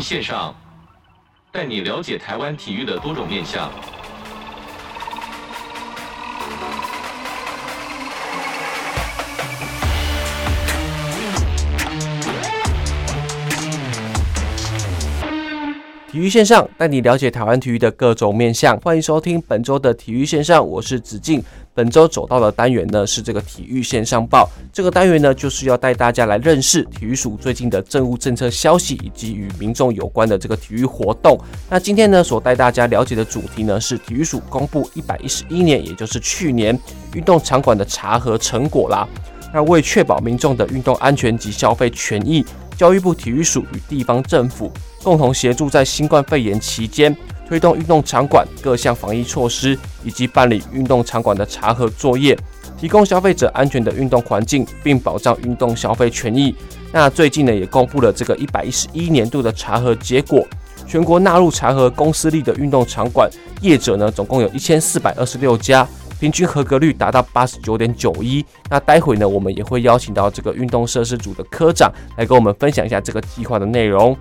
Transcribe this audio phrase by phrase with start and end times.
[0.00, 0.54] 线上，
[1.52, 3.70] 带你了解台湾体育的多种面向。
[16.10, 21.40] 体育线上带你了解台湾体育的各种面向，欢迎收听本周的体育线上，我是子敬。
[21.72, 31.38] 本周走到的单元呢是这个体育线上报，这个单元呢就是要带大家来认识体育署最近的政务政策消息，以及与民众有关的这个体育活动。
[31.68, 36.76] 那今天呢所带大家了解的主题呢是体育署公布一百一十一年，也就是去年
[37.14, 39.08] 运动场馆的查核成果啦。
[39.54, 42.44] 那为确保民众的运动安全及消费权益，
[42.76, 44.70] 教育部体育署与地方政府。
[45.02, 47.16] 共同协助在新冠肺炎期间
[47.50, 52.38] 推动运动场馆各项防疫措施，以及办理运动场馆的查核作业，
[52.78, 56.54] 提供消费者安全的运动环境，并保障运动消费权益。
[56.92, 60.46] 那最近呢，也公布了这个一百一十一年度的查核结果，
[60.86, 63.28] 全国纳入查核公司立的运动场馆
[63.62, 65.84] 业者呢，总共有一千四百二十六家，
[66.20, 68.46] 平均合格率达到八十九点九一。
[68.68, 74.16] 那待会呢，我们也会邀请到这个运动设施组的科长来跟我们分享一下这个计划的内容。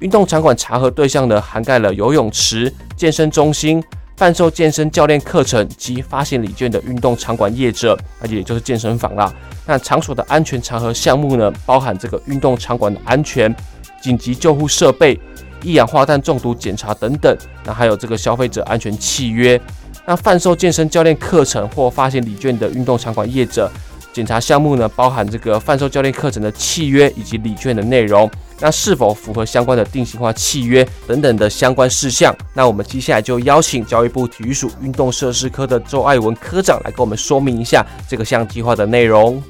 [0.00, 3.82] 运动场馆查核对象呢，涵盖了游泳池、健身中心、
[4.16, 9.32] 贩售健身教练课程及发行礼券的运动场馆业者，而且也就是健身房啦。
[9.66, 13.54] 那场所的安全查核项目呢，包含这个运动场馆的安全、
[14.02, 15.18] 紧急救护设备、
[15.62, 17.36] 一氧化碳中毒检查等等。
[17.64, 19.60] 那还有这个消费者安全契约。
[20.06, 23.70] 那贩售健身教练课程或发行礼券的运动场馆业者，
[24.12, 28.30] 检查项目呢，包含这个贩售教练课程的契约以及礼券的内容。
[28.62, 32.36] 那是否符合相关的定型化契约等等的相关事项？
[32.52, 39.42] 那我们接下来就邀请教育部体育署运动设施科的周爱文科长来跟我们说明一下这个项计划的内容。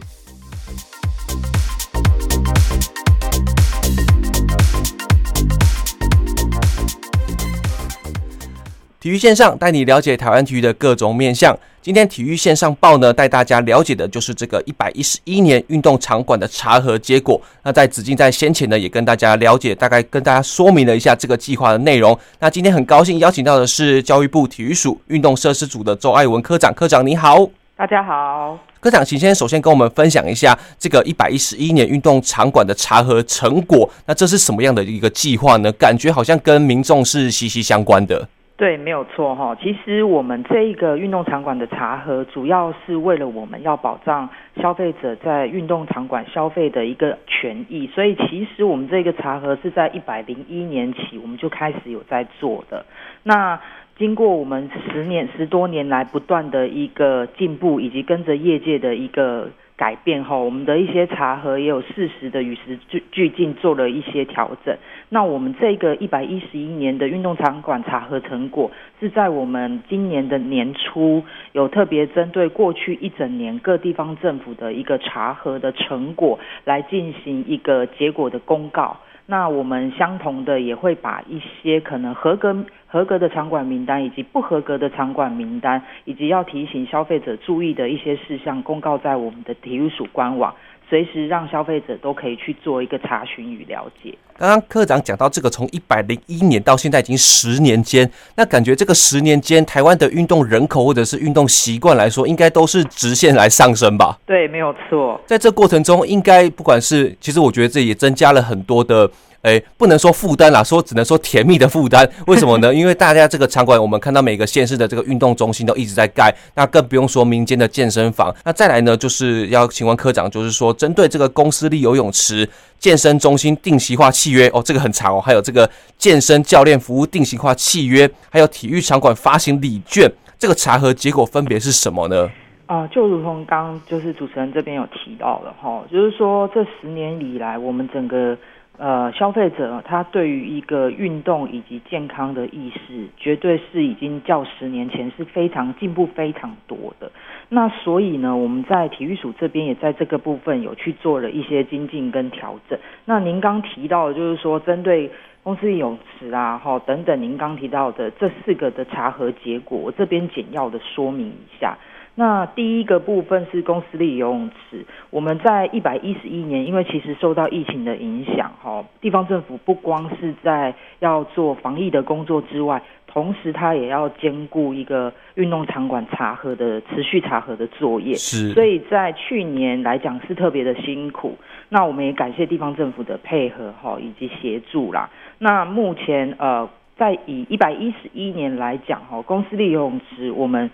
[9.01, 11.59] 体育线上带你了解台湾体育的各种面向。
[11.81, 17.41] 今天体育线上报呢，带大家了解的就是这个一百一十一年运动场馆的查核结果。
[17.63, 22.19] 那在子敬在先前呢，也跟大家了解，大概跟大家说明了一下这个计划的内容。
[22.41, 26.71] 那今天很高兴邀请到的是教育部体育署运动设施组的周爱文科长。
[26.75, 27.49] 科长你好。
[27.75, 28.59] 大家好。
[28.81, 33.89] 科长，请先首先跟我们分享一下这个一百一十一年运动场馆的查核成果。
[34.05, 35.73] 那这是什么样的一个计划呢？
[35.73, 38.29] 感觉好像跟民众是息息相关的。
[38.61, 39.57] 对，没有错哈。
[39.59, 44.29] 其实我们这一个运动场馆的查核，主要是为了我们要保障
[44.61, 47.87] 消费者在运动场馆消费的一个权益。
[47.87, 52.85] 所以，其实我们这个查核是在一百零一年起，我们就开始有在做的。
[53.23, 53.59] 那
[53.97, 59.49] 经过我们十年、十多年来不断的一个进步，以及跟着业界的一个。
[59.81, 64.77] 改变后，我们的一些茶盒也有适时的与时俱俱进做了一些调整。
[65.09, 68.71] 那我们这个一百一十一年的运动场馆茶盒成果，
[69.01, 78.99] 是在我们今年的年初有特别针对过去一整年各地方政府的一个茶盒的成果来进行一个结果的公告。
[79.31, 90.53] 那我们相同的也会把一些可能合格合格的场馆名单，以及不合格的场馆名单，以及要提醒消费者注意的一些事项，公告在我们的体育署官网，
[90.91, 94.13] 随时让消费者都可以去做一个查询与了解。
[94.37, 104.19] 刚刚科长讲到这个，从一百零一年到现在已经十年间，那感觉这个十年间台湾的运动人口或者是运动习惯来说，应该都是直线来上升吧？
[104.27, 105.21] 对，没有错。
[105.27, 109.09] 在这过程中，应该不管是，其实我觉得这也增加了很多的。
[109.43, 112.07] 哎，不能说负担啦，说只能说甜蜜的负担。
[112.27, 112.73] 为什么呢？
[112.75, 118.35] 因为大家这个场馆，我们看到每个县市的这个运动中心都一直在盖，那更不用说民间的健身房。
[118.45, 122.47] 那再来呢，就是要请问科长，就是说针对这个公司立游泳池、
[122.79, 132.31] 健身中心定型化契约哦，这个很长哦，还有这个健身教练服务定型化契约，还有体育场馆发行礼券，这个查核结果分别是什么呢？
[132.67, 138.37] 啊、呃，就如同刚就是主持人这边有提到的哈，就是说这十年以来，我们整个。
[138.83, 147.13] 呃，消费者他对于一个运动以及健康的意识，绝对是已经较十年前是非常进步非常多的。
[147.51, 152.79] 那所以呢，我们在体育署这边也在这个部分有去做了一些精进跟调整。
[153.05, 155.11] 那您刚提到的就是说，针对
[155.43, 161.77] 公司泳池啊，哈等等，您刚提到的这四个的查核结果，我这边简要的说明一下。
[162.21, 178.53] 那第一个部分是公司立游泳池，我们在一百一十一年，因为其实受到疫情的影响，哈，地方政府不光是在要做防疫的工作之外，同时它也要兼顾一个运动场馆查核的持续查核的作业，是。
[178.53, 181.39] 所以在去年来讲是特别的辛苦。
[181.71, 185.09] 那我们也感谢地方政府的配合哈，以及协助啦。
[185.39, 186.69] 那目前呃，
[186.99, 190.71] 在以一百一十一年来讲哈，公司立游泳池我们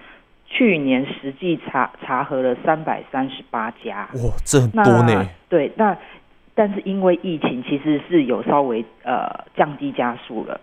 [0.49, 5.29] 去年实际查查核了三百三十八家，哇，这很多呢。
[5.49, 5.97] 对，那
[6.55, 10.61] 但是因为疫情，其实是有稍微呃降低加速了。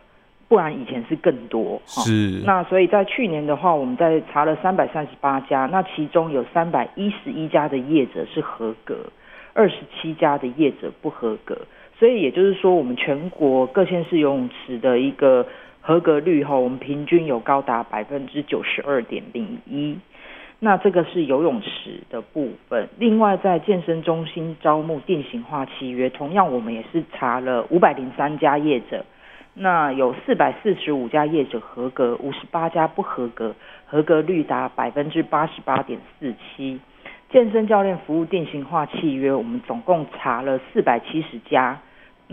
[0.49, 2.43] 不然以前是更多，是。
[2.45, 8.97] 那所以在去年的话，我们在查了三百三十八家，那其中有三百一十一家的业者是合格，
[9.53, 11.57] 二十七家的业者不合格。
[11.97, 15.47] 所以也就是说，我们全国各县市游泳池的一个
[15.85, 19.97] 合格率哈，我们平均有高达百分之九十二点零一。
[20.59, 22.87] 那这个是游泳池的部分。
[22.97, 29.03] 另外，在健身中心招募定型化契约，同样我们也是查了五百零三家业者。
[29.55, 33.53] 那有四百四十五家业者合格，五十八家不合格，
[33.85, 36.79] 合格率达百分之八十八点四七。
[37.29, 41.77] 健身教练服务定型化契约，我们总共查了四百七十家，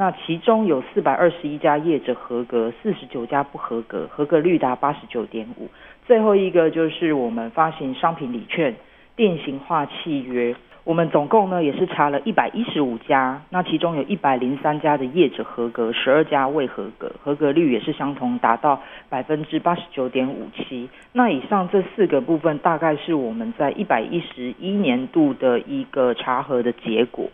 [0.00, 5.69] 那其中有四百二十一家业者合格，四十九家不合格，合格率达八十九点五。
[6.06, 8.75] 最后一个就是我们发行商品礼券
[9.14, 10.56] 定型化契约。
[10.85, 18.81] 我们总共呢也是查了一百一十五家，那其中有一百零三家的业者合格，十二家未合格，合格率也是相同，达到
[19.11, 20.88] 百分之八十九点五七。
[21.12, 27.29] 那以上这四个部分，大概是我们在一百一十一年度的一个查核的结果。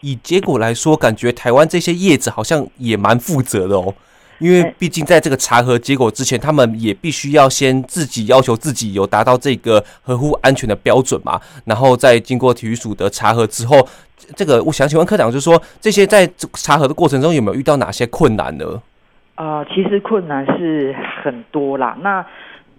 [0.00, 3.94] 以结果来说，感觉台湾这些业者好像也蛮负责的哦。
[4.38, 13.88] 因为毕竟在这个查核结果之前，他们也必须要先自己要求自己有达到这个合乎安全的标准嘛，然后再经过体育署的查核之后，
[14.34, 18.82] 这个我想请问科长，就是说这些在查核的过程中有没有遇到哪些困难呢？
[19.36, 21.96] 啊、呃，其实困难是很多啦。
[22.02, 22.22] 那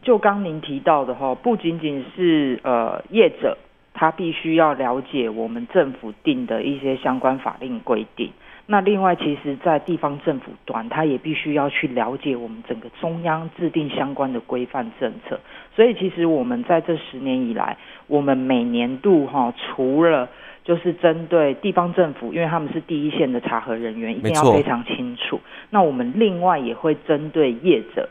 [0.03, 3.57] 就刚您提到的哈，不仅仅是呃业者，
[3.97, 8.29] 他必须要了解我们政府定的一些相关法令规定。
[8.69, 15.39] 那另外，其实，在地方政府端，他也必须要去了解我们整个中央制定相关的规范政策。
[15.73, 17.77] 所以，其实我们在这十年以来，
[18.07, 20.27] 我们每年度哈，除了
[20.65, 25.39] 就是针对地方政府，因为他们是第一线的查核人员，一定要非常清楚。
[25.69, 28.09] 那我们另外也会针对业者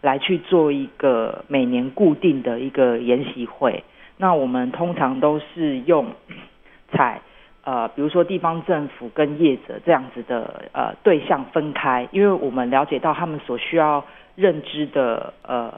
[0.00, 3.84] 来去做一个每年固定的一个研习会。
[4.20, 6.06] 那我们通常都是用
[6.92, 7.20] 采。
[7.62, 14.02] 呃，比如说地方政府跟业者这样子的呃对象分开，因为我们了解到他们所需要
[14.34, 15.72] 认知的呃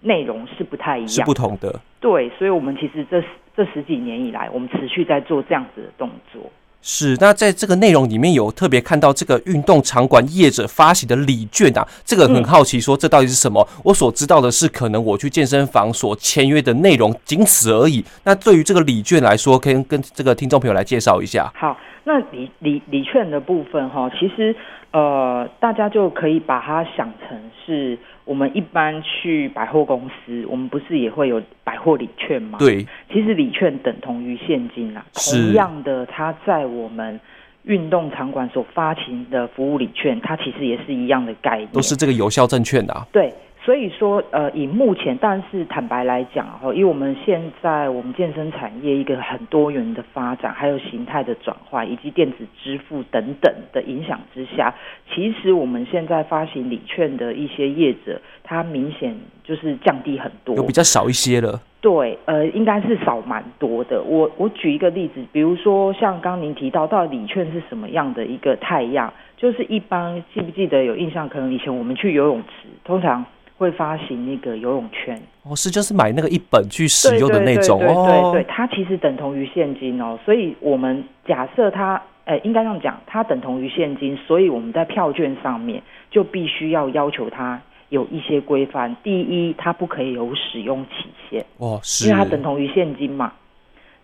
[0.00, 1.80] 内容是不太一样，是不同的。
[2.00, 3.22] 对，所以我们其实这
[3.56, 6.50] 这十几年以来，我们持续在做这样子的动作。
[6.80, 13.60] 是，那在这个内容里面有特别看到这个运动场馆业者发行的礼券啊，这个很好奇，说这到底是什么？
[13.76, 13.82] 嗯。
[13.84, 18.04] 我所知道的是，可能我去健身房所签约的内容仅此而已。
[18.24, 21.52] 那对于这个礼券来说，可以跟这个听众朋友来介绍一下。
[21.54, 24.54] 好，那礼礼礼券的部分哈，其实
[24.92, 27.98] 呃，大家就可以把它想成是。
[28.28, 32.58] 我们一般去百货公司，我们不是也会有百货礼券吗？
[32.58, 35.02] 对，其实礼券等同于现金啦。
[35.14, 37.18] 同样的，它在我们
[37.62, 43.06] 运动场馆所发行的服务礼券，它其实也是一样的概念，都是这个有效证券的啊。
[43.10, 43.32] 对。
[43.64, 54.74] 所以说，呃，以目前，但是坦白来讲，哈，因为我们现在我们健身产业一个很多元的发展，还有形态的转换，以及电子支付等等的影响之下，
[55.18, 61.60] 其实我们现在发行礼券的一些业者，它明显就是降低很多，有比较少一些了。
[61.80, 64.00] 对，呃，应该是少蛮多的。
[64.02, 69.12] 我我举一个例子，比如说像刚您提到，到底礼券是什么样的一个态样？
[69.36, 71.28] 就是一般记不记得有印象？
[71.28, 73.24] 可能以前我们去游泳池，通常。
[73.58, 80.16] 会发行那个游泳券哦，是就是买那个一本去使用的那种对对对对对，对，它其实等同于现金哦。
[80.24, 88.94] 所以我们假设它，呃，应该这样讲，它等同于现金，所以我们在票券上面就必须要要求它有一些规范。
[89.02, 93.32] 第一，它不可以有使用期限哦，是，因为它等同于现金嘛。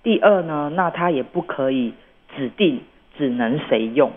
[0.03, 1.93] 第二呢，那它也不可以
[2.35, 2.81] 指定
[3.19, 4.11] 只能谁用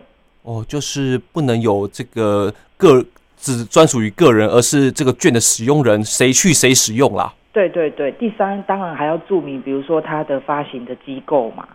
[0.44, 3.06] 哦，就是不能有这个个。
[3.40, 7.32] 只专属于个人，而是这个券的使用人谁去谁使用啦。
[7.54, 11.70] 对对对，第三当然还要注明，比如说它的发行的机构嘛。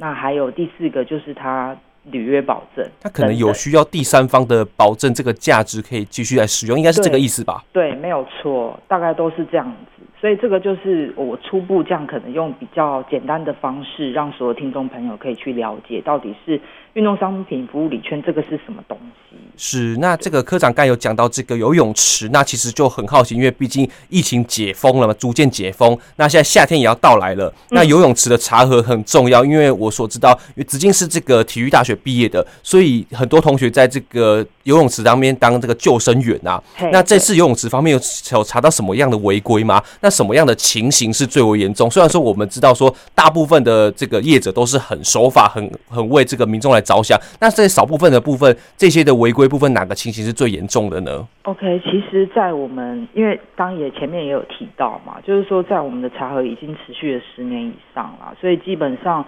[0.00, 7.62] 那还有第四个就是他履约保证，他可能有需要第三方的保证，这个价值可以继续来使用，应该是这个意思吧？
[7.70, 10.02] 对，没有错，大概都是这样子。
[10.20, 16.60] 所以这个就是我初步这样可能用比较简单的方式，让所有听众朋友可以去了解，到底是
[16.92, 19.36] 运动商品服务礼券这个是什么东西。
[19.56, 36.62] 是，那这个科长刚有讲到这个游泳池，那其实就很好奇，因为毕竟疫情解封了嘛，逐渐解封，那现在夏天也要到来了，那游泳池的查核很重要，因为我所知道，因为子敬是这个体育大学毕业的，所以很多同学在这个游泳池当面当这个救生员啊。
[36.92, 38.00] 那这次游泳池方面有
[38.36, 39.82] 有查到什么样的违规吗？
[40.00, 41.88] 那什么样的情形是最为严重？
[41.90, 59.24] 虽然说我们知道说大部分的这个业者都是很守法，很很为这个民众来着想，那这少部分的部分，这些的违规部分哪个情形是最严重的呢？OK，其实，在我们因为当也前面也有提到嘛，就是说在我们的查核已经持续了十年以上了，所以基本上。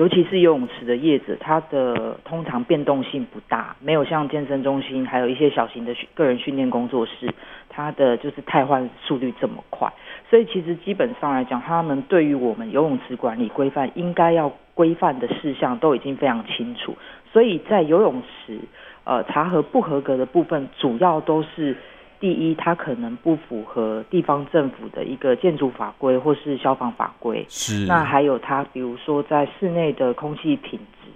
[0.00, 7.30] 尤其是游泳池的业者，它的通常变动性不大，没有像健身中心还有一些小型的个人训练工作室，
[7.68, 9.92] 它的就是汰换速率这么快。
[10.30, 16.96] 所以其实基本上来讲，他们对于我们游泳池管理规范应该要规范的事项都已经非常清楚。
[17.30, 18.58] 所以在游泳池
[19.04, 21.76] 呃查核不合格的部分，主要都是。
[22.20, 27.44] 第一，它可能不符合地方政府的一个建筑法规或是消防法规。
[27.48, 27.86] 是。
[27.86, 31.08] 那还有它，比如说在室内的空气品质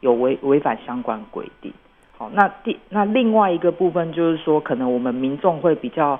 [0.00, 1.72] 有违违反相关规定。
[2.16, 6.18] 好，那第那另外一个部分就是说，可能我们民众会比较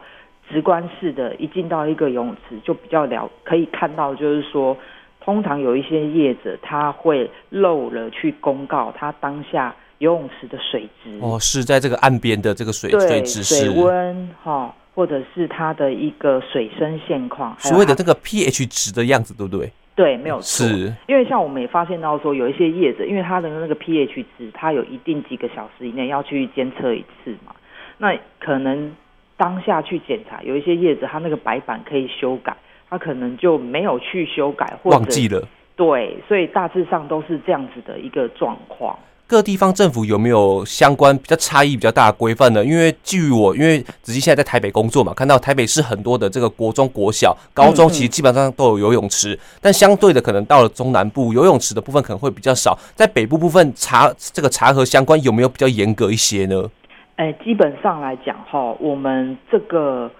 [0.49, 4.77] 直观式的，一进到一个游泳池就比较了可以看到，就是说，
[5.21, 9.75] 通常有一些业者他会漏了去公告他当下。
[9.99, 19.71] 游泳池的水质哦，是在这个岸边的这个水水质水温哈，或者是它的一个水深现况，所谓的这个 pH 值的样子，对不对？
[19.97, 20.65] 对，没有错。
[20.65, 27.53] 是，因为像我们也发现到说，有一些叶子，因为它的那个 pH 值，它有一定几个小时以内要去监测一次嘛，
[27.97, 28.95] 那可能
[29.37, 32.57] 当下去检查，有一些叶子它那个白板可以修改，
[32.89, 35.43] 它可能就没有去修改，或者忘记了。
[35.75, 38.97] 对，所以大致上都是这样子的一个状况。
[39.29, 42.65] 各地方政府有没有相关比较差异比较大的规范呢？
[42.65, 52.79] 因为基于我，因为子敬现在在台北工作嘛，看到台北市很多的这个国中、国小、高中，其实基本上都有游泳池，嗯嗯，但相对的，可能到了中南部，游泳池的部分可能会比较少。
[52.95, 56.65] 在北部部分查这个查核相关有没有比较严格一些呢？
[57.17, 60.11] 哎、欸，基本上来讲哈，我们这个。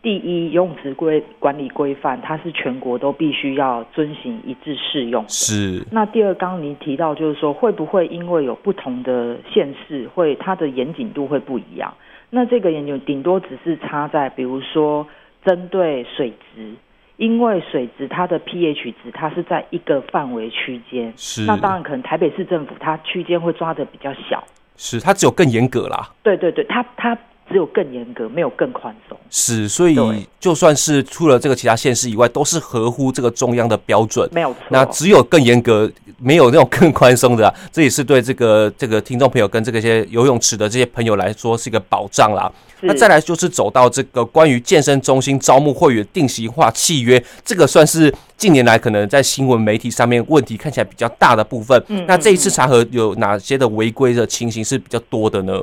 [0.00, 5.28] 第一，游泳池规管理规范，它是全国都必须要遵循一致适用的。
[5.28, 5.84] 是。
[5.90, 11.92] 那第二，刚刚您提到，就是说会不会因为有不同的县市，会它的严谨度会不一样？
[12.30, 15.04] 那这个研究顶多只是差在，比如说
[15.44, 16.72] 针对水质，
[17.16, 21.12] 因为水质它的 pH 值它是在一个范围区间。
[21.16, 21.44] 是。
[21.44, 24.44] 那当然，可能台北市政府它区间会抓的比较小。
[24.76, 26.08] 是，它只有更严格啦。
[26.22, 27.18] 对对对，它它。
[27.48, 29.16] 只有更严格，没有更宽松。
[29.30, 29.96] 是，所以
[30.38, 34.28] 就算是除了这个其他县市以外，都是合乎这个中央的标准。
[34.32, 34.58] 没有错。
[34.68, 37.54] 那只有更严格，没有那种更宽松的啊。
[37.72, 42.50] 这也是对这个这个听众朋友跟这个些游泳池的这些朋友来说是一个保障啦。
[42.82, 51.82] 那再来就是走到这个关于健身中心招募会员定型化契约，这个算是近年来可能在新闻媒体上面问题看起来比较大的部分。
[51.88, 52.04] 嗯。
[52.06, 55.60] 那这一次查核有哪些的违规的情形是比较多的呢？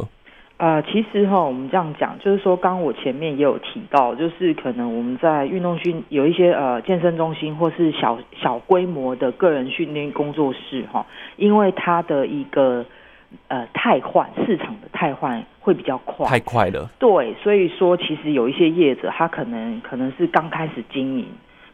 [0.58, 12.86] 呃，其实哈，我们这样讲，就是说，刚刚我前面也有提到，就是可能我们在运动训有一些呃健身中心或是小小规模的个人训练工作室哈，因为它的一个
[13.50, 21.28] 呃汰换市场的汰换会比较快，太快了，对，所以说其实有一些业者他可能可能是刚开始经营，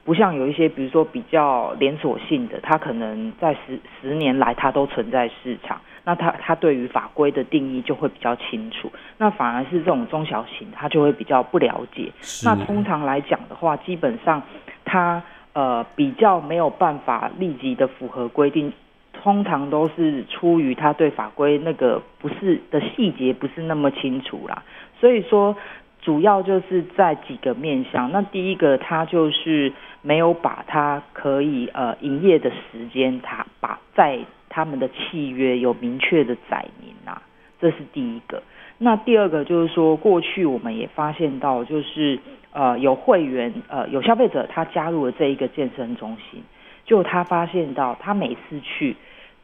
[0.04, 5.80] 不像有一些比如说比较连锁性的，它可能在十十年来它都存在市场。
[6.04, 12.12] 那它它对于法规的定义就会比较清楚，那反而是这种中小型，它就会比较不了解。
[12.44, 14.42] 那通常来讲的话，基本上
[14.84, 15.22] 它
[15.54, 18.74] 呃比较没有办法立即的符合规定，
[19.22, 24.64] 通常都是出于它对法规那个不是的细节不是那么清楚啦。
[25.00, 25.56] 所以说，
[26.02, 28.12] 主要就是在几个面向。
[28.12, 34.20] 那第一个，它就是没有把他可以呃营业的时间，他把在。
[34.54, 37.22] 他们的契约有明确的载明啊，
[37.62, 38.44] 这是第一个。
[38.80, 42.20] 那第二个就是说，过去我们也发现到，就是
[42.52, 46.44] 呃有会员呃有消费者他加入了这一个健身中心，
[46.84, 48.98] 就他发现到他每次去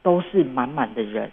[0.04, 1.32] 都是满满的人，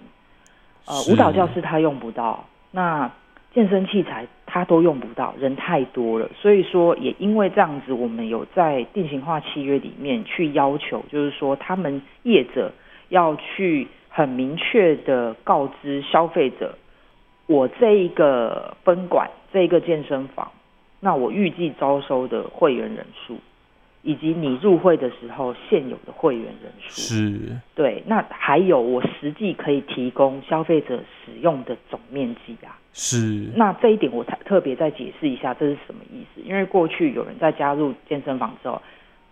[0.87, 3.11] 呃舞蹈教室他用不到，那
[3.55, 6.29] 健身器材他都用不到，人太多了。
[6.35, 12.73] 所以说也因为这样子，我们有在定型化契约里面去要求，就是说他们业者。
[13.11, 16.77] 要去很明确的告知消费者，
[17.47, 20.51] 我这一个分管，这一个健身房，
[21.01, 23.37] 那我预计招收的会员人数，
[24.05, 27.01] 以及你入会的时候现有的会员人数。
[27.01, 27.59] 是。
[27.75, 32.79] 对，那还有我实际可以提供消费者使用的总面积啊。
[32.93, 33.49] 是。
[33.57, 36.41] 那这一点我才特别再解释一下，这是什么意思？
[36.43, 38.81] 因为过去有人在加入健身房之后，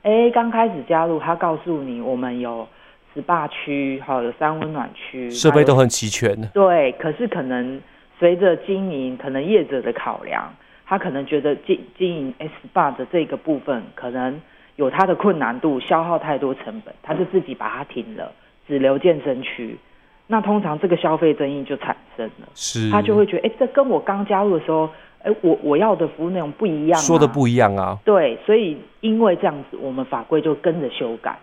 [0.03, 2.67] 哎，刚开始加入，他告诉你我们有
[3.15, 6.35] SPA 区，好，有三温暖区，设备都很齐全。
[6.55, 7.81] 对，可是可能
[8.19, 10.51] 随着经营，可能业者的考量。
[10.85, 14.39] 他可能觉得经经营 SPA 的这个部分可能
[14.83, 18.33] 有它的困难度，消耗太多成本，他就自己把它停了，
[18.67, 19.79] 只留健身区。
[20.27, 24.91] 那通常这个消费争议就产生了，是，他就会觉得，哎，这跟我刚加入的时候，
[25.23, 27.97] 哎，我我要的服务内容不一样啊，说的不一样啊。
[28.05, 31.39] 对，所以因为这样子，我们法规就跟着修改，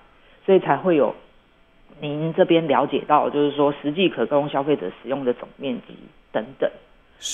[0.45, 1.15] 所以才会有
[2.01, 5.95] 您这边了解到，就是说实际可供消费者使用的总面积
[6.33, 6.69] 等等。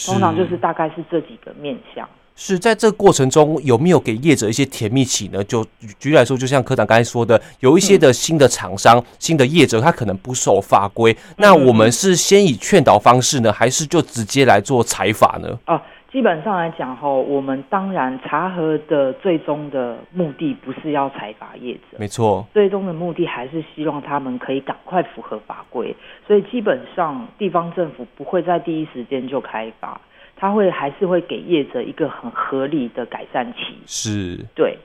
[0.06, 2.08] 通常就是大概是这几个面向。
[2.36, 5.44] 是在这个过程中有没有给业者一些甜蜜期呢？
[5.46, 5.66] 就
[5.98, 15.58] 举例来说，就像科长刚才说的，有一些的新的厂商、嗯、新的业者，他可能不守法规、嗯，那我们是先以劝导方式呢，还是就直接来做裁罚呢？
[15.66, 15.82] 啊。
[16.12, 25.94] 基本上来讲吼，我们当然查核的最终的目的不是要裁罚业者，没错，最终的目的还是希望他们可以赶快符合法规，
[26.26, 30.00] 所以基本上地方政府不会在第一时间就开罚，
[30.36, 34.78] 他会还是会给业者一个很合理的改善期，是，对。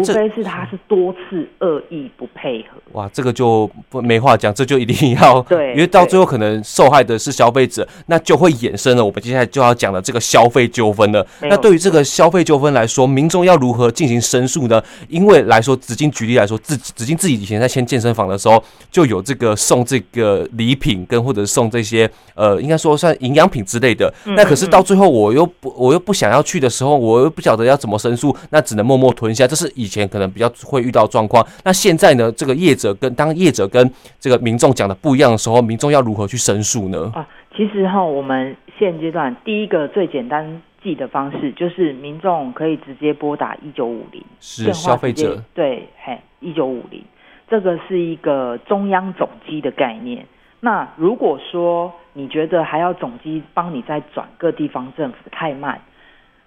[0.00, 11.26] 除非是他是多次恶意不配合，哇，这个就不没话讲，这就一定要对， 因为到最后可能受害的是消费者，那就会衍生了我们接下来就要讲的这个消费纠纷了。
[11.42, 14.82] 那对于这个消费纠纷来说，民众要如何进行申诉呢？
[15.08, 24.12] 因为来说，子金举例来说，自子金自己以前在签健身房的时候，就有这个送这个礼品跟或者送这些呃，应该说算营养品之类的。
[24.24, 29.46] 那可是到最后我又不我又不想要去的时候，我又不晓得要怎么申诉，那只能默默吞下。
[29.46, 29.70] 这是。
[29.82, 32.30] 以前可能比较会遇到状况，那现在呢？
[32.32, 37.10] 这个业者跟当业者跟这个民众讲的不一样的时候，民众要如何去申诉呢？
[37.14, 47.02] 啊，其实哈，我们现阶段第一个最简单记的方式，就是民众可以直接拨打一九五零，是消费者对，嘿，一九五零，
[47.50, 50.24] 这个是一个中央总机的概念。
[50.60, 55.80] 那如果说你觉得还要总机帮你再转各地方政府太慢，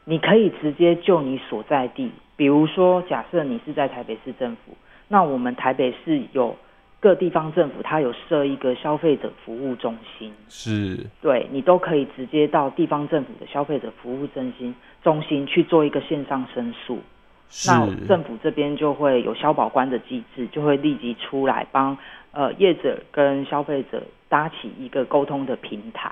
[0.05, 2.11] 你可以直接就你所在地。
[2.37, 4.75] 比如说，假设你是在台北市政府，
[5.07, 6.55] 那我们台北市有
[6.99, 16.99] 各地方政府，它有设一个消费者服务中心，是，对，你都可以直接到地方政府的消费者服务中心中心去做一个线上申诉，
[17.67, 21.97] 那政府这边就会有消保官的机制，就会立即出来帮
[22.31, 26.11] 呃业者跟消费者搭起一个沟通的平台。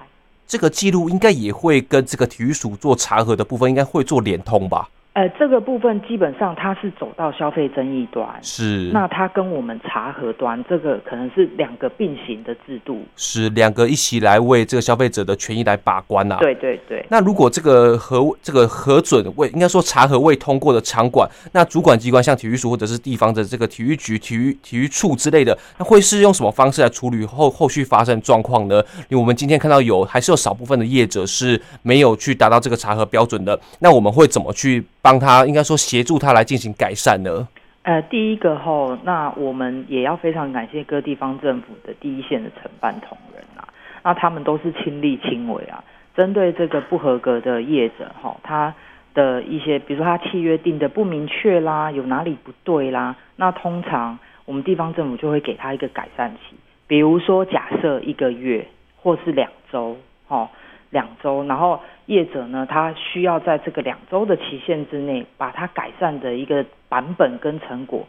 [0.54, 4.88] 这个记录应该也会跟这个体育署做查核的部分，应该会做连通吧？
[5.14, 8.90] 呃，这个部分基本上它是走到消费争议端，是。
[8.92, 16.40] 那它跟我们查核端这个可能是两个并行的制度，是两个一起来为这个消费者的权益来把关呐、啊。
[16.40, 17.06] 对对对。
[17.10, 28.82] 那如果这个核这个核准未应该说查核未通过的场馆，那主管机关像体育署或者是地方的这个体育局、体育体育处之类的，那会是用什么方式来处理后后续发生状况呢？
[29.10, 34.84] 因为我们今天看到有还是有少部分的业者是没有去达到这个查核标准的，那我们会怎么去？
[35.04, 37.46] 帮他应该说协助他来进行改善呢？
[37.82, 43.68] 呃，第一个后，那我们也要非常感谢各地方政府的第一线的承办同仁啊，
[44.02, 45.84] 那他们都是亲力亲为啊，
[46.16, 48.74] 针对这个不合格的业者哈，他
[49.14, 56.56] 的一些，比如说他契约定的不明确啦，有哪里不对啦，那通常我们地方政府就会给他一个改善期，
[56.88, 59.98] 比如说假设一个月或是两周，
[60.30, 60.50] 哈。
[60.94, 68.06] 两周，然后业者呢，他需要在这个两周的期限之内，把他改善的一个版本跟成果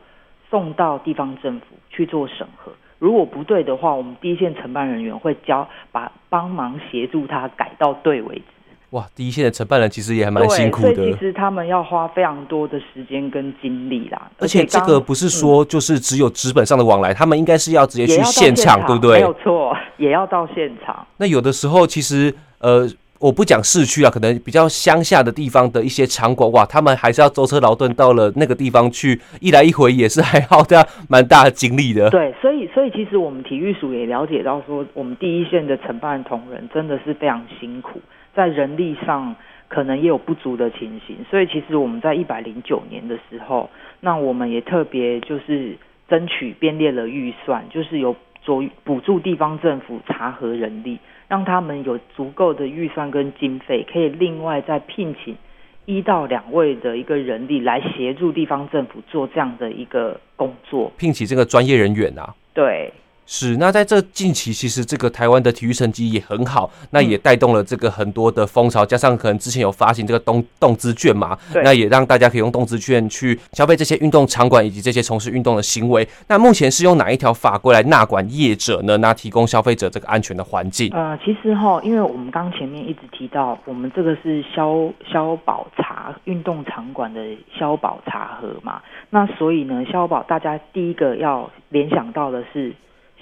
[0.51, 2.71] 送到地方政府去做审核。
[2.99, 8.43] 如果不对的话，我们第一线承办人员会教把帮忙协助他改到对为止。
[8.91, 10.95] 哇，第一线的承办人其实也还蛮辛苦的。
[10.95, 14.31] 其实他们要花非常多的时间跟精力啦。
[14.39, 19.15] 而且这个不是说就是只有纸本上的往来，嗯、他们应该是要直接去现场，现场对不对？
[19.17, 21.05] 没有错，也要到现场。
[21.17, 22.35] 那有的时候其实。
[22.65, 22.89] 呃，
[23.21, 32.09] 我不讲市区啊，可能比较乡下的地方的一些场馆哇，他们还是要舟车劳顿到了那个地方去，一来一回也是还耗掉蛮大的精力的。
[32.17, 38.01] 对，所以所以其实我们体育署也了解到说，我们第一线的承办同仁真的是非常辛苦，
[38.35, 39.37] 在人力上
[39.69, 41.17] 可能也有不足的情形。
[41.31, 43.69] 所以其实我们在一百零九年的时候，
[44.01, 45.77] 那我们也特别就是
[46.09, 50.99] 争取编列了预算，就是有做补助地方政府查核人力。
[51.29, 55.37] 让他们有足够的预算跟经费，可以另外再聘请
[55.85, 62.35] 一到两位的一个人力来协助地方政府做这样的一个工作，聘请这个专业人员啊。
[62.53, 62.93] 对。
[63.27, 76.07] 是，那在这近期，其实这个台湾的体育成绩也很好，那也带动了这个很多的风潮，加上可能之前有发行这个动动资券嘛，那也让大家可以用动资券去消费这些运动场馆以及这些从事运动的行为。
[76.29, 78.99] 那目前是用哪一条法规来纳管业者呢？
[78.99, 80.91] 那提供消费者这个安全的环境？
[80.93, 87.21] 呃，其实哈，因为我们刚前面一直提到，我们这个是消消保查运动场馆的
[87.59, 92.75] 消保查核嘛，那所以呢，消保大家第一个要联想到的是。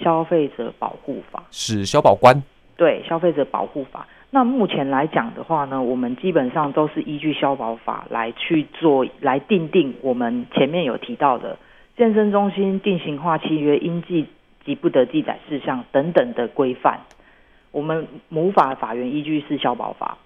[0.03, 2.43] 消费者保护法是消保官，
[2.75, 4.05] 对消费者保护法。
[4.29, 11.57] 那目前来讲的话呢，我们基本上都是依据消保法来去做，来定定我们前面有提到的
[11.95, 14.25] 健身中心定型化契约应记
[14.65, 16.99] 及不得记载事项等等的规范。
[17.71, 20.17] 我们母法法源依据是消保法，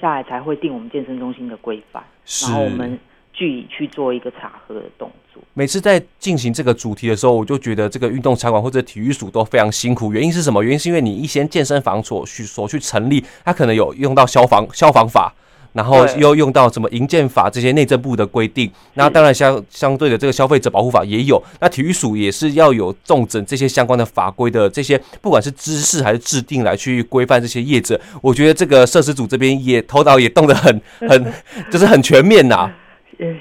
[0.00, 2.04] 下来才会定我们健身中心的规范，
[2.42, 2.98] 然后我们。
[3.36, 5.42] 据以去做一个查核的动作。
[5.52, 10.12] 每次在进行这个主题的时候，我就觉得这个运动场馆或者体育署都非常辛苦。
[10.12, 10.62] 原因是什么？
[10.62, 15.32] 原因是因为你一些健身房所去所去成立，它可能有用到消防消防法，
[15.74, 18.70] 然后又用到什么营建法这些内政部的规定。
[18.94, 21.42] 那当然相相对的这个消费者保护法也有。
[21.60, 28.00] 那体育署也是要有重整这些相关的法规的这些，不管是知识还是制定来去规范这些业者。
[28.22, 31.32] 我觉得这个设施组这边也头脑也动得很很，
[31.70, 32.74] 就是很全面呐、啊。
[33.18, 33.38] 嗯，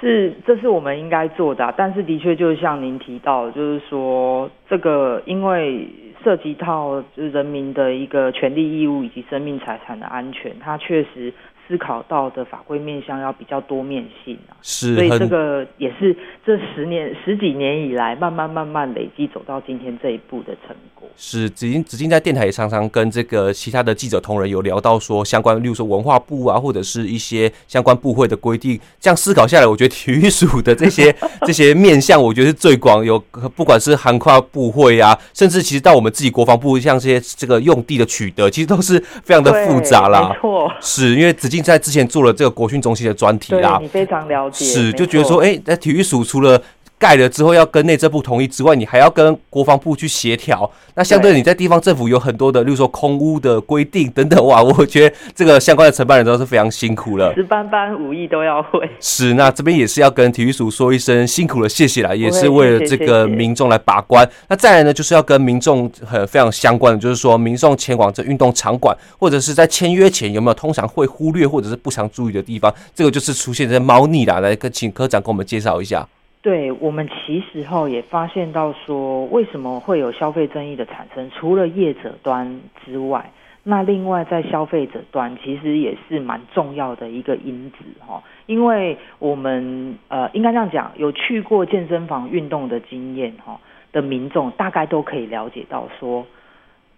[0.00, 5.88] 是，这是我们应该做的，但是的确就像您提到，就是说这个因为
[6.22, 11.32] 涉及到就是人民的一个权利义务以及生命财产的安全，它确实。
[11.66, 21.08] 思考到的法规面向要比较多面性啊，是，所以这个也是这十年十几年以来慢慢慢慢累积走到今天这一步的成果。
[21.16, 28.78] 是，紫金紫金在电台也常常跟这个其他的记者同仁有聊到说相关，例如说文化部啊，或者是一些相关部会的规定。
[29.00, 31.14] 这样思考下来，我觉得体育署的这些
[31.46, 33.18] 这些面向，我觉得是最广，有
[33.54, 40.30] 不管是涵跨部会啊，甚至其实到我们自己国防部，像这些这个用地的取得，其实都是非常的复杂啦。
[40.30, 41.66] 没错，是因为子。
[41.66, 46.62] 在之前做了这个国训中心的专题啦，你非常了解，是就觉得说，哎、欸，在体育署除了。
[47.04, 50.70] 盖了之后要跟内政部同意之外，你还要跟国防部去协调。
[50.94, 58.88] 那相对你在地方政府有很多的，例如说空屋的规定等等，哇， 我觉得这个相关的承办人都是非常辛苦了，十般般武艺都要会。
[59.00, 64.26] 是，那这边也是要跟体育署说一声辛苦了，谢谢啦，也是为了这个民众来把关。
[64.48, 74.40] 那再来呢，就是要跟民众很非常相关的，就是说民众前往这运动场馆或者是在签约前有没有通常会忽略或者是不常注意的地方，这个就是出现在猫腻啦。
[74.40, 76.08] 来，跟请科长给我们介绍一下。
[76.44, 81.30] 对，我们其实哈也发现到说，为什么会有消费争议的产生？
[81.30, 83.30] 除了业者端之外，
[83.62, 88.22] 那另外在消费者端其实也是蛮重要的一个因子哈。
[88.44, 93.58] 因为我们呃，应该这样讲，有去过健身房运动的经验哈
[93.90, 96.26] 的民众，大概都可以了解到说，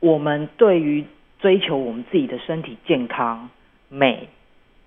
[0.00, 1.04] 我们对于
[1.38, 3.48] 追求我们自己的身体健康、
[3.88, 4.28] 美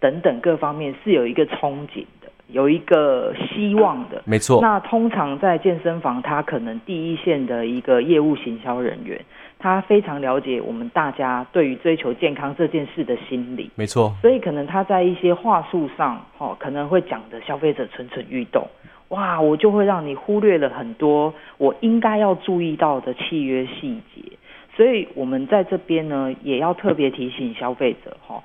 [0.01, 2.29] 等等各方面是有一个憧憬的。
[2.51, 4.59] 有一个希望的，没错。
[4.61, 9.23] 那通常在健身房，他可能第一线的一个业务行销人员，
[9.59, 14.15] 他非常了解我们大家对于追求健康这件事的心理，没错。
[14.21, 18.67] 所以可能他在一些话术上，哦，可能会讲的消费者蠢蠢欲动，
[19.09, 24.23] 哇，我就会让你忽略了很多我应该要注意到的契约细节。
[24.75, 28.41] 所以我们在这边呢，也要特别提醒消费者，哈。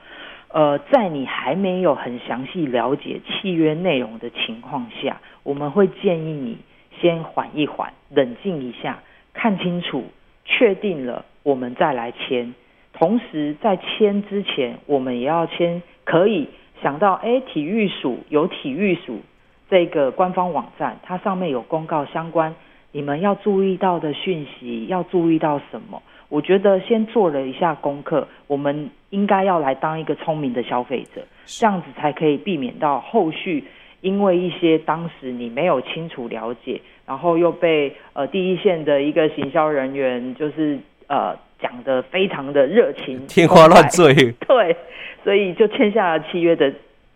[0.55, 6.59] 呃，在你还没有很详细了解契约内容的情况下，我们会建议你
[7.01, 9.01] 先缓一缓，冷静一下，
[9.33, 10.05] 看清楚，
[10.45, 12.55] 确定了，我们再来签。
[12.93, 16.49] 同时，在签之前，我们也要签，可以
[16.81, 19.23] 想到，哎，体育署有体育署
[19.69, 22.55] 这个官方网站，它上面有公告相关
[22.93, 26.01] 你们要注意到的讯息，要注意到什么？
[26.29, 33.63] 我觉得先做了一下功课，我们应该要来当一个聪明的消费者，这样子才可以避免到后续
[34.01, 44.13] 因为一些当时你没有清楚了解，然后又被呃第一线的一个行销人员就是呃讲得非常的热情，天花乱坠，
[44.47, 44.77] 对，
[45.23, 46.71] 所以就签下了契约的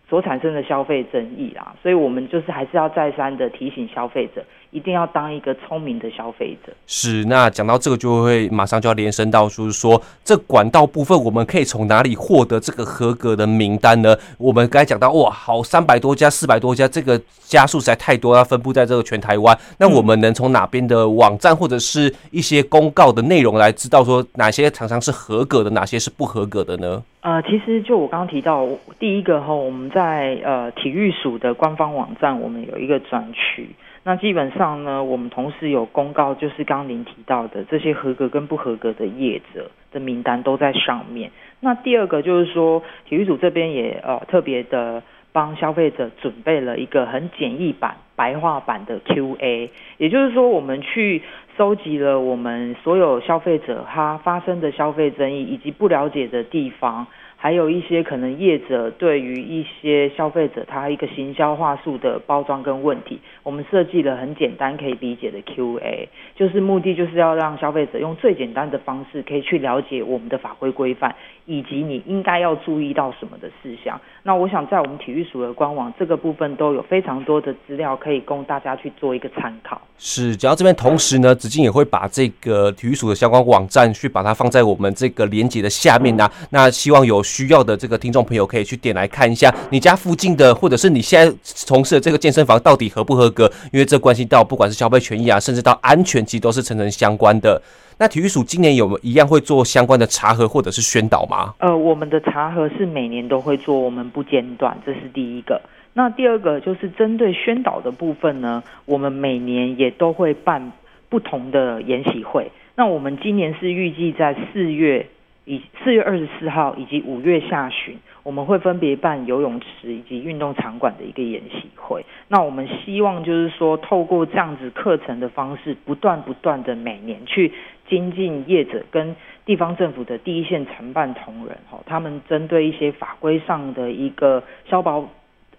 [0.09, 1.75] 所产生的消费争议啦。
[1.83, 6.71] 所以我们就是还是要再三的提醒消费者，一定要当一个聪明的消费者。
[6.85, 14.15] 是，那讲到这个就会马上就要连伸到，就是说这管道部分，我们可以从哪里获得这个合格的名单呢？
[14.37, 19.57] 我们刚才讲到，哇，好三百多家、四百多家，这个家数实在太多，要分布在这个全台湾。
[19.79, 27.03] 那我们能从哪边的网站或者是一些公告的内容来知道说哪些厂商是合格的，哪些是不合格的呢？
[27.21, 33.69] 呃，其实就我刚刚提到，第一个哈，我们在呃体育署的官方网站，我们有一个专区。
[34.03, 41.31] 那基本上呢，我们同时有公告，就是刚您提到的这些合格跟不合格的业者的名单都在上面。
[41.59, 51.21] 那第二个就是说，体育组这边也呃特别的帮消费者准备了一个很简易版、白话版的 Q&A，也就是说，我们去
[51.57, 57.05] 收集了我们所有消费者他发生的消费争议以及不了解的地方。
[57.41, 74.01] 还有一些可能业者对于一些消费者他一个行销话术的包装跟问题，我们设计了很简单可以理解的 Q&A，就是目的就是要让消费者用最简单的方式可以去了解我们的法规规范，以及你应该要注意到什么的事项。
[74.29, 79.81] 那我想在我们体育署的官网这个部分都有非常多的资料可以供大家去做一个参考。
[79.97, 86.31] 是，讲到这边同时呢，子静也会把这个体育署的相关网站去把它放在我们这个连接的下面呢、啊。
[86.51, 87.23] 那希望有。
[87.23, 93.51] 需要的这个听众朋友可以去点来看一下，你家附近的或者是你现在从事的这个健身房到底合不合格？
[93.71, 97.61] 因为这关系到不管是消费权益啊，甚至到安全，其实都是层层相关的。
[97.99, 101.53] 那体育署今年有一样会做相关的查核或者是宣导吗？
[101.59, 105.61] 呃，我们的查核是每年都会做，我们不间断，这是第一个。
[105.93, 110.71] 那第二个就是针对宣导的部分呢，我们每年也都会办
[111.09, 112.49] 不同的研习会。
[112.75, 115.05] 那我们今年是预计在四月。
[115.45, 117.97] 以四月二十四号以及五月下旬，
[118.29, 122.05] 我们会分别办游泳池以及运动场馆的一个演习会。
[122.27, 127.51] 那我们希望就是说，透过这样子课程的方式，不断不断的每年去
[127.89, 129.15] 精进业者跟
[129.45, 135.09] 地方政府的第一线承办同仁，吼，他们针对一些法规上的一个消保。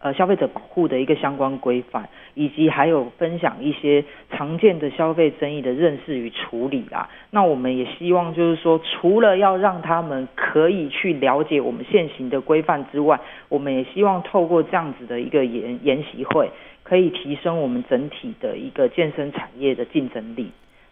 [0.02, 7.10] 呃，消费者保护的一个相关规范，以及还有分享一些常见的消费争议的认识与处理啦。
[7.30, 16.50] 那我们也希望就是说，除了要让他们可以去了解我们现行的规范之外，我们也希望透过这样子的一个研研习会，
[16.82, 20.50] 可以提升我们整体的一个健身产业的竞争力。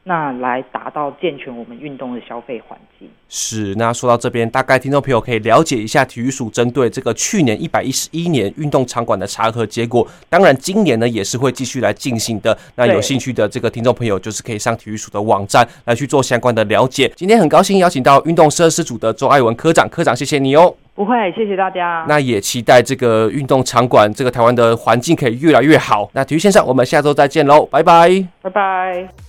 [0.09, 3.07] 那来达到健全我们运动的消费环境。
[3.29, 10.09] 是，那说到这边，大概听众朋友可以了解一下体育署针对这个去年一百一十一年运动场馆的查核结果。
[10.31, 12.57] 当然，今年呢也是会继续来进行的。
[12.75, 17.13] 那有兴趣的这个听众朋友，就是可以上体育署的网站来去做相关的了解。
[17.15, 20.75] 今天很高兴邀请到运动设施组的周爱文科长，科长谢谢你哦。
[20.95, 22.07] 不会，谢谢大家。
[22.09, 26.09] 那也期待这个运动场馆，这个台湾的环境可以越来越好。
[26.15, 29.28] 那体育线上，我们下周再见喽，拜拜，拜拜。